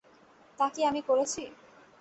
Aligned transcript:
তা 0.59 0.65
কি 0.73 0.81
আমি 0.85 1.01
করেছি? 1.01 1.41